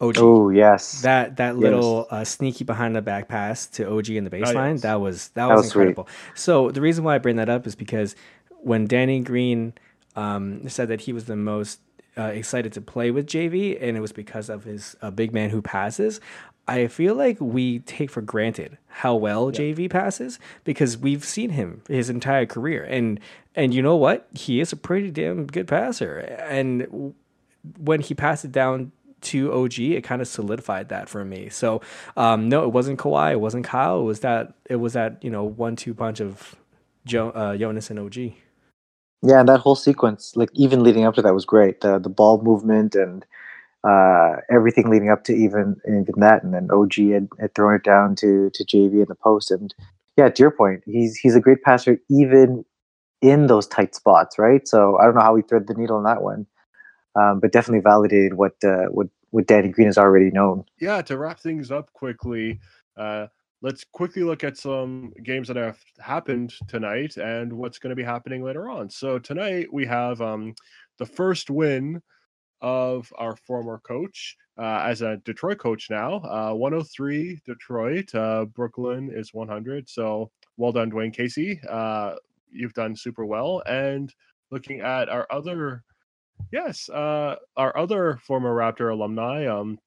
[0.00, 0.16] OG.
[0.18, 4.30] Oh yes, That that little uh, sneaky behind the back pass to OG in the
[4.30, 4.82] baseline yes.
[4.82, 5.82] that was that, That was, was sweet.
[5.82, 6.08] incredible.
[6.34, 8.16] So the reason why I bring that up is because
[8.62, 9.74] when Danny Green
[10.16, 11.80] um, said that he was the most
[12.18, 15.50] uh, excited to play with JV, and it was because of his uh, big man
[15.50, 16.20] who passes.
[16.68, 21.82] I feel like we take for granted how well JV passes because we've seen him
[21.88, 23.18] his entire career, and
[23.54, 27.14] and you know what, he is a pretty damn good passer, and
[27.78, 31.48] when he passed it down to OG, it kind of solidified that for me.
[31.50, 31.82] So
[32.16, 34.00] um, no, it wasn't Kawhi, it wasn't Kyle.
[34.00, 36.56] It was that it was that you know one two punch of
[37.06, 38.32] jo- uh, Jonas and OG.
[39.22, 41.80] yeah, and that whole sequence, like even leading up to that, was great.
[41.82, 43.26] The the ball movement and
[43.84, 47.84] uh, everything leading up to even even that, and then OG had, had thrown it
[47.84, 49.74] down to to JV in the post, and
[50.16, 52.64] yeah, to your point, he's he's a great passer even
[53.22, 54.66] in those tight spots, right?
[54.68, 56.46] So I don't know how we thread the needle on that one,
[57.16, 60.64] um, but definitely validated what uh, what what Danny Green has already known.
[60.80, 62.58] yeah, to wrap things up quickly,
[62.96, 63.28] uh,
[63.62, 68.02] let's quickly look at some games that have happened tonight and what's going to be
[68.02, 68.90] happening later on.
[68.90, 70.54] So tonight we have um,
[70.98, 72.02] the first win
[72.62, 76.16] of our former coach uh, as a Detroit coach now.
[76.16, 78.14] Uh, 103 Detroit.
[78.14, 79.88] Uh, Brooklyn is 100.
[79.88, 81.60] So well done, Dwayne Casey.
[81.68, 82.16] Uh,
[82.50, 83.62] you've done super well.
[83.66, 84.12] And
[84.50, 85.84] looking at our other,
[86.52, 89.78] yes, uh, our other former Raptor alumni, um,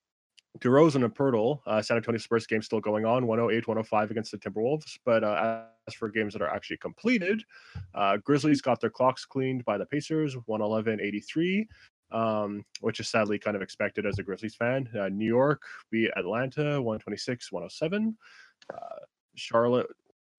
[0.59, 4.37] DeRozan and Poeltl, uh, San Antonio Spurs game still going on, 108 105 against the
[4.37, 4.99] Timberwolves.
[5.03, 7.43] But uh, as for games that are actually completed,
[7.95, 11.67] uh, Grizzlies got their clocks cleaned by the Pacers, 111 83,
[12.11, 14.87] um, which is sadly kind of expected as a Grizzlies fan.
[14.97, 18.15] Uh, New York beat Atlanta, 126 107.
[18.71, 18.77] Uh,
[19.35, 19.87] Charlotte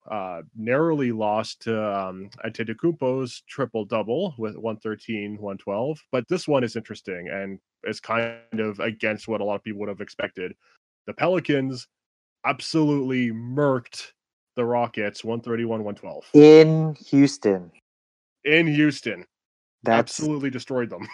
[0.09, 5.99] uh, narrowly lost to um, Antetokounmpo's triple double with 113 112.
[6.11, 9.79] But this one is interesting and is kind of against what a lot of people
[9.81, 10.53] would have expected.
[11.07, 11.87] The Pelicans
[12.45, 14.11] absolutely murked
[14.55, 17.71] the Rockets 131 112 In Houston,
[18.43, 19.25] in Houston.
[19.83, 21.07] that's Absolutely destroyed them.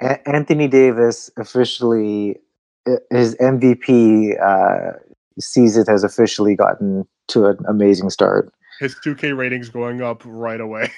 [0.26, 2.36] Anthony Davis officially
[3.10, 4.98] his MVP uh,
[5.38, 8.52] season has officially gotten to an amazing start.
[8.80, 10.90] His 2K ratings going up right away.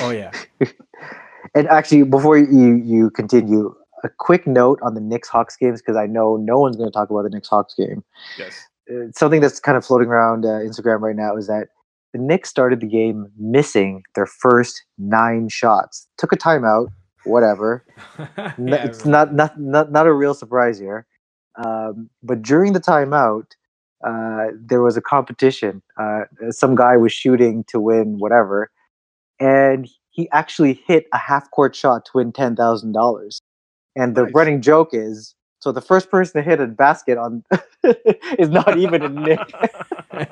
[0.00, 0.32] Oh yeah,
[1.54, 5.96] and actually, before you you continue, a quick note on the Knicks Hawks games because
[5.96, 8.02] I know no one's going to talk about the Knicks Hawks game.
[8.38, 8.66] yes.
[8.90, 11.68] Uh, something that's kind of floating around uh, Instagram right now is that
[12.12, 16.08] the Knicks started the game missing their first nine shots.
[16.18, 16.88] Took a timeout,
[17.24, 17.84] whatever.
[18.36, 19.12] Yeah, it's right.
[19.12, 21.06] not, not not not a real surprise here.
[21.62, 23.46] Um, but during the timeout,
[24.06, 25.82] uh, there was a competition.
[25.98, 28.70] Uh, some guy was shooting to win whatever,
[29.40, 33.40] and he actually hit a half court shot to win ten thousand dollars.
[33.96, 34.32] And the Nice.
[34.34, 37.44] running joke is so the first person to hit a basket on
[38.38, 39.38] is not even a Knick.
[40.12, 40.28] the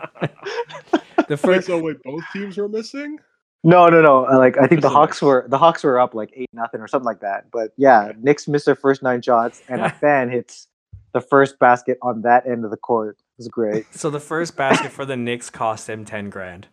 [1.28, 3.18] Wait, first so wait, both teams were missing?
[3.62, 4.26] No, no, no.
[4.26, 6.88] uh, Like I think the Hawks were the Hawks were up like eight nothing or
[6.88, 7.50] something like that.
[7.50, 10.66] But yeah, Knicks missed their first nine shots, and a fan hits
[11.12, 13.18] the first basket on that end of the court.
[13.40, 13.86] It was great.
[13.94, 16.68] so the first basket for the Knicks cost him ten grand.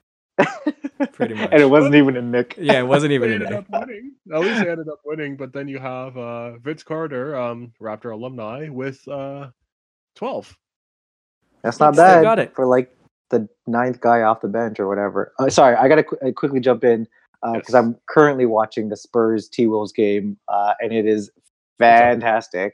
[1.13, 1.49] Pretty much.
[1.51, 2.56] and it wasn't even a Knick.
[2.58, 4.12] Yeah, it wasn't They even ended in up winning.
[4.34, 5.38] At least they ended up winning.
[5.38, 9.47] But then you have uh, Vince Carter, um, Raptor alumni, with uh,
[10.15, 10.56] 12.
[11.63, 12.53] That's not Still bad got it.
[12.53, 12.93] for like
[13.30, 15.34] the ninth guy off the bench or whatever.
[15.39, 17.08] Uh, sorry, I gotta qu- uh, quickly jump in
[17.41, 17.73] because Yes.
[17.75, 21.32] I'm currently watching the Spurs T Wolves game, uh, and it is
[21.80, 22.73] fantastic.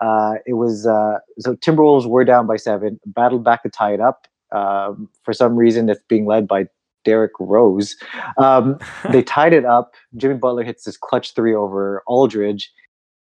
[0.00, 4.00] Uh, it was uh, so Timberwolves were down by seven, battled back to tie it
[4.00, 4.26] up.
[4.52, 6.66] Um, for some reason, it's being led by
[7.04, 7.96] Derrick Rose.
[8.38, 8.78] Um,
[9.10, 9.94] they tied it up.
[10.16, 12.72] Jimmy Butler hits this clutch three over Aldridge,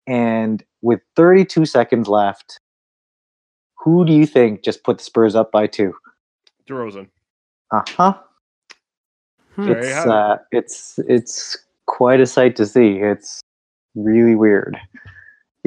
[0.08, 2.60] and with 32 seconds left,
[3.78, 5.94] who do you think just put the Spurs up by two?
[6.68, 7.08] DeRozan.
[7.72, 8.18] Uh huh.
[9.56, 9.72] Hmm.
[9.72, 12.98] It's uh, it's it's quite a sight to see.
[12.98, 13.42] It's
[13.96, 14.78] really weird.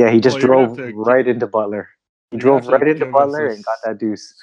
[0.01, 1.91] Yeah, he just Well, you're gonna have drove to- right into Butler.
[2.31, 4.35] He drove right into Butler and got that deuce.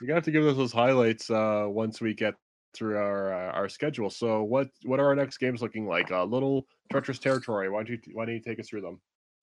[0.00, 2.34] You're gonna have to give us those highlights uh, once we get
[2.74, 4.10] through our uh, our schedule.
[4.10, 6.10] So what what are our next games looking like?
[6.10, 7.70] A little treacherous territory.
[7.70, 9.00] Why don't you why don't you take us through them?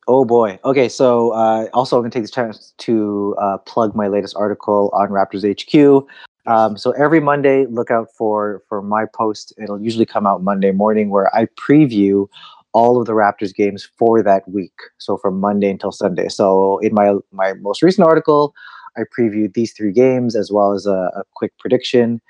[0.07, 0.59] Oh boy.
[0.65, 4.91] Okay, so uh, also I'm gonna take this chance to uh, plug my latest article
[4.93, 6.07] on Raptors HQ.
[6.45, 9.53] Um, so every Monday, look out for for my post.
[9.57, 12.27] It'll usually come out Monday morning, where I preview
[12.73, 14.73] all of the Raptors games for that week.
[14.97, 16.29] So from Monday until Sunday.
[16.29, 18.53] So in my my most recent article,
[18.97, 22.21] I previewed these three games as well as a, a quick prediction.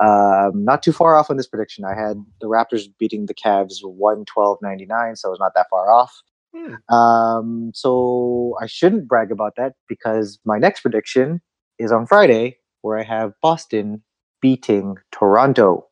[0.00, 1.84] Um, not too far off on this prediction.
[1.84, 6.22] I had the Raptors beating the Cavs 112.99, so I was not that far off.
[6.54, 6.94] Hmm.
[6.94, 11.40] Um, so I shouldn't brag about that because my next prediction
[11.78, 14.02] is on Friday, where I have Boston
[14.40, 15.86] beating Toronto.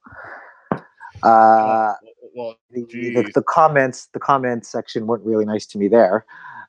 [1.23, 1.95] Uh,
[2.41, 6.25] well, the, the, the comments, the comments section weren't really nice to me there.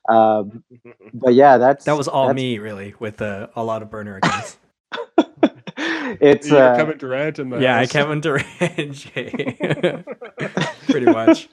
[0.08, 0.64] Um,
[1.14, 4.16] but yeah, that's That was all that's- me, really, with uh, a lot of burner
[4.16, 4.58] accounts.
[6.20, 7.92] it's You're uh, Kevin Durant in the yeah, house.
[7.92, 8.46] Kevin Durant,
[10.88, 11.48] Pretty much.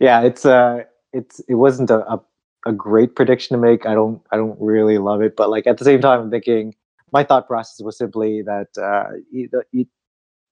[0.00, 2.20] yeah, it's uh, it's it wasn't a, a
[2.64, 3.86] a great prediction to make.
[3.86, 6.74] I don't I don't really love it, but like at the same time, I'm thinking
[7.12, 9.86] my thought process was simply that uh, he, the, he,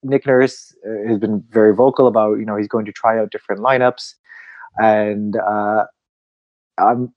[0.02, 3.30] Nick Nurse uh, has been very vocal about you know he's going to try out
[3.30, 4.14] different lineups,
[4.78, 5.84] and uh,
[6.78, 7.12] I'm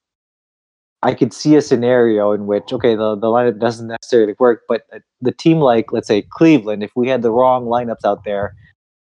[1.04, 4.84] I could see a scenario in which okay the the lineup doesn't necessarily work, but
[5.22, 8.56] the team like let's say Cleveland, if we had the wrong lineups out there,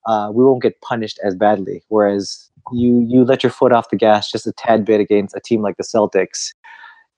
[0.06, 1.84] uh, we won't get punished as badly.
[1.90, 5.40] Whereas you you let your foot off the gas just a tad bit against a
[5.40, 6.54] team like the Celtics,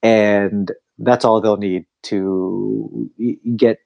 [0.02, 3.10] and that's all they'll need to
[3.56, 3.78] get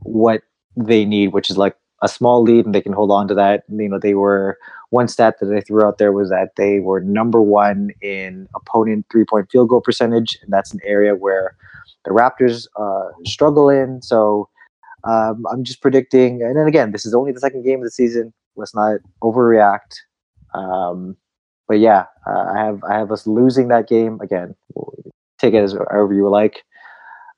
[0.00, 0.42] what
[0.76, 3.62] they need, which is like a small lead, and they can hold on to that.
[3.68, 4.58] You know, they were
[4.90, 9.06] one stat that I threw out there was that they were number one in opponent
[9.10, 11.56] three point field goal percentage, and that's an area where
[12.04, 14.02] the Raptors uh, struggle in.
[14.02, 14.48] So
[15.04, 17.90] um, I'm just predicting, and then again, this is only the second game of the
[17.90, 18.32] season.
[18.56, 19.96] Let's not overreact.
[20.54, 21.16] Um,
[21.68, 24.54] but yeah, uh, I have I have us losing that game again.
[25.38, 26.64] Take it as however you like.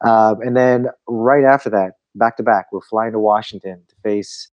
[0.05, 4.51] Um, and then right after that, back to back, we're flying to Washington to face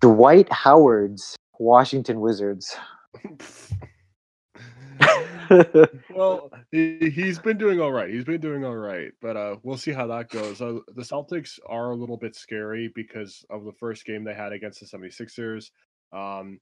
[0.00, 2.76] Dwight Howard's Washington Wizards.
[6.14, 8.10] well, he, he's been doing all right.
[8.10, 10.60] He's been doing all right, but uh, we'll see how that goes.
[10.60, 14.52] Uh, the Celtics are a little bit scary because of the first game they had
[14.52, 15.70] against the 76ers.
[16.12, 16.60] Um,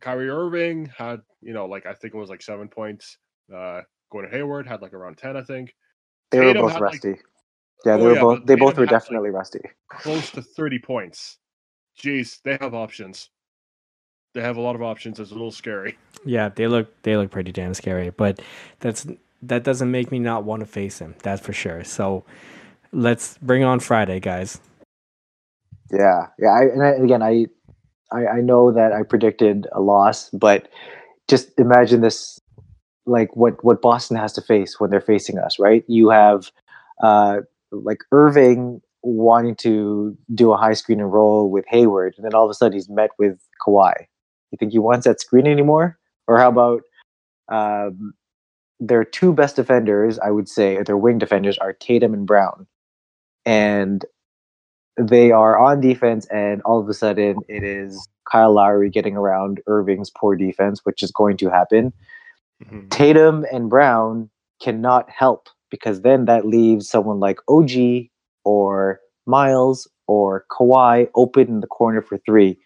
[0.00, 3.18] Kyrie Irving had, you know, like I think it was like seven points.
[3.54, 5.74] Uh, Gordon Hayward had like around 10, I think.
[6.30, 7.16] they were both had, like- rusty.
[7.84, 8.46] yeah, they Oh, were yeah, both.
[8.46, 9.60] They both were had, like- definitely rusty.
[9.90, 11.38] Close to 30 points.
[12.00, 13.30] Jeez, they have options.
[14.34, 15.20] They have a lot of options.
[15.20, 15.96] It's a little scary.
[16.24, 18.40] Yeah, they look they look pretty damn scary, but
[18.80, 19.06] that's
[19.42, 21.14] that doesn't make me not want to face him.
[21.22, 21.84] That's for sure.
[21.84, 22.24] So
[22.92, 24.60] let's bring on Friday, guys.
[25.92, 26.48] Yeah, yeah.
[26.48, 27.46] I, and I, again, I,
[28.10, 30.68] I, I know that I predicted a loss, but
[31.28, 32.40] just imagine this,
[33.06, 35.84] like what what Boston has to face when they're facing us, right?
[35.86, 36.50] You have,
[37.02, 42.34] uh, like Irving wanting to do a high screen and roll with Hayward, and then
[42.34, 43.94] all of a sudden he's met with Kawhi.
[44.50, 45.98] You think he wants that screen anymore?
[46.26, 46.82] Or how about
[47.50, 48.14] um,
[48.80, 50.18] their two best defenders?
[50.18, 52.66] I would say their wing defenders are Tatum and Brown,
[53.44, 54.04] and
[54.98, 59.60] they are on defense, and all of a sudden it is Kyle Lowry getting around
[59.66, 61.92] Irving's poor defense, which is going to happen.
[62.64, 62.88] Mhm.
[62.90, 64.30] Tatum and Brown
[64.62, 68.08] cannot help because then that leaves someone like OG
[68.44, 72.58] or Miles or Kawhi open in the corner for three.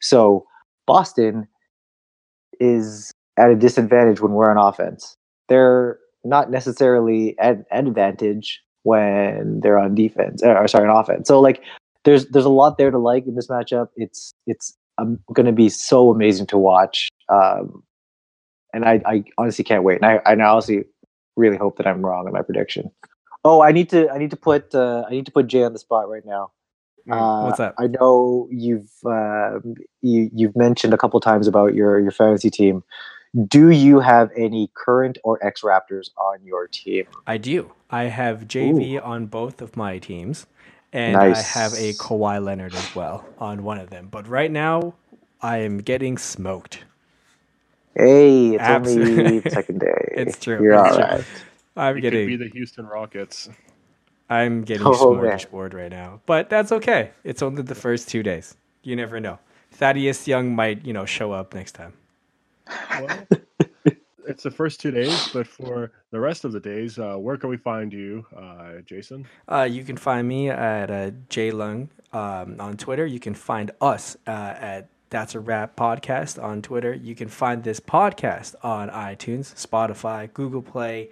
[0.00, 0.46] So
[0.86, 1.48] Boston
[2.60, 5.16] is at a disadvantage when we're on offense.
[5.48, 11.28] They're not necessarily at an advantage when they're on defense or sorry on offense.
[11.28, 11.62] So like
[12.04, 13.88] there's there's a lot there to like in this matchup.
[13.96, 17.08] It's it's um, going to be so amazing to watch.
[17.28, 17.82] Um,
[18.72, 20.00] and I, I honestly can't wait.
[20.02, 20.84] And I, and I honestly
[21.36, 22.90] really hope that I'm wrong in my prediction.
[23.44, 25.74] Oh, I need to I need to put uh, I need to put Jay on
[25.74, 26.52] the spot right now.
[27.10, 27.76] Uh, What's that?
[27.78, 29.60] I know you've uh,
[30.02, 32.84] you you've mentioned a couple times about your your fantasy team.
[33.48, 37.06] Do you have any current or ex Raptors on your team?
[37.26, 37.72] I do.
[37.90, 40.46] I have JV on both of my teams,
[40.92, 44.08] and I have a Kawhi Leonard as well on one of them.
[44.10, 44.94] But right now,
[45.42, 46.84] I am getting smoked.
[47.96, 50.14] Hey, it's only second day.
[50.16, 50.64] It's true.
[50.64, 51.06] You're It's all true.
[51.06, 51.24] right.
[51.76, 53.48] I'm It could be the Houston Rockets.
[54.30, 55.24] I'm getting Oh, man.
[55.24, 57.10] smorgasbord right now, but that's okay.
[57.24, 58.56] It's only the first two days.
[58.82, 59.38] You never know.
[59.72, 61.92] Thaddeus Young might, you know, show up next time.
[63.00, 63.26] Well,
[64.26, 67.50] it's the first two days, but for the rest of the days, uh, where can
[67.50, 69.26] we find you, uh, Jason?
[69.48, 73.04] Uh, you can find me at uh, JLung um, on Twitter.
[73.04, 76.94] You can find us uh, at That's a Rap Podcast on Twitter.
[76.94, 81.10] You can find this podcast on iTunes, Spotify, Google Play,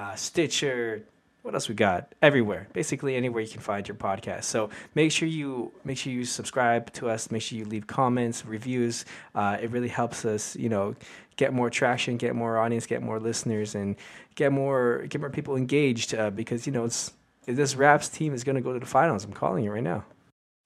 [0.00, 1.04] uh, Stitcher.
[1.42, 2.14] What else we got?
[2.20, 4.44] Everywhere, basically anywhere you can find your podcast.
[4.44, 7.30] So make sure you make sure you subscribe to us.
[7.30, 9.04] Make sure you leave comments, reviews.
[9.34, 10.94] Uh, it really helps us, you know,
[11.36, 13.96] get more traction, get more audience, get more listeners, and
[14.34, 16.14] get more get more people engaged.
[16.14, 17.12] Uh, because you know it's
[17.46, 19.24] this Raps team is going to go to the finals.
[19.24, 20.04] I'm calling it right now.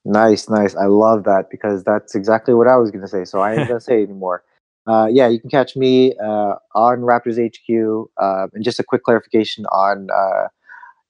[0.05, 0.75] Nice, nice.
[0.75, 3.25] I love that because that's exactly what I was going to say.
[3.25, 4.43] So I ain't going to say anymore.
[4.87, 8.11] Uh, yeah, you can catch me uh, on Raptors HQ.
[8.21, 10.49] Uh, and just a quick clarification on uh,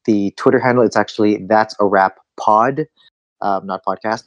[0.04, 0.84] the Twitter handle.
[0.84, 2.86] It's actually that's a rap pod,
[3.40, 4.24] um, not podcast.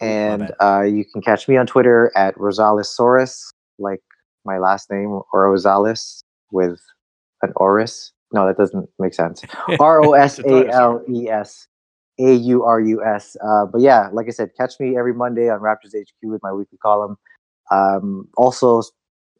[0.00, 4.00] And uh, you can catch me on Twitter at Rosalesaurus, like
[4.44, 6.22] my last name, or Rosales
[6.52, 6.80] with
[7.42, 8.12] an Oris.
[8.32, 9.42] No, that doesn't make sense.
[9.80, 11.66] R O S A L E S
[12.18, 13.36] A U R U S.
[13.44, 16.52] Uh, But yeah, like I said, catch me every Monday on Raptors HQ with my
[16.52, 17.16] weekly column.
[17.70, 18.82] Um, also,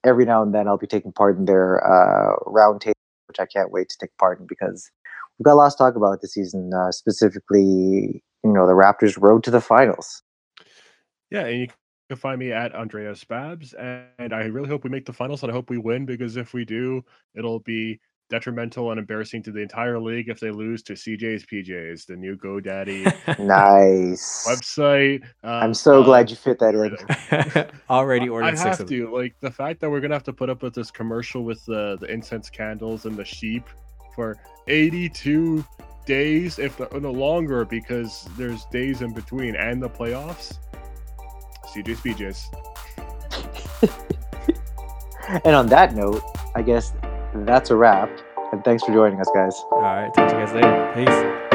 [0.04, 2.92] every now and then I'll be taking part in their uh, roundtable,
[3.28, 4.90] which I can't wait to take part in because
[5.38, 9.44] we've got lots to talk about this season, uh, specifically, you know, the Raptors' road
[9.44, 10.22] to the finals.
[11.30, 11.68] Yeah, and you
[12.08, 15.50] can find me at Andreas Babs, and I really hope we make the finals, and
[15.50, 17.04] I hope we win because if we do,
[17.34, 18.00] it'll be
[18.30, 22.36] detrimental and embarrassing to the entire league if they lose to CJ's PJs, the new
[22.36, 23.04] GoDaddy
[23.38, 24.46] Nice.
[24.48, 25.22] website.
[25.44, 26.96] Uh, I'm so uh, glad you fit that in.
[27.32, 27.70] everything.
[27.90, 28.98] Already I ordered six have of them.
[29.06, 31.64] to like the fact that we're gonna have to put up with this commercial with
[31.66, 33.64] the the incense candles and the sheep
[34.14, 34.36] for
[34.68, 35.64] 82
[36.06, 40.58] days, if not no longer, because there's days in between and the playoffs.
[41.66, 42.40] CJ's PJs.
[45.44, 46.22] And on that note,
[46.56, 46.92] I guess
[47.34, 48.10] that's a wrap.
[48.52, 49.56] And thanks for joining us, guys.
[49.70, 50.92] All right, talk to you guys later.
[50.94, 51.49] Peace.